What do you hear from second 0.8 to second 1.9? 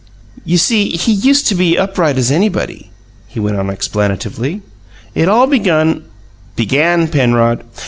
he used to be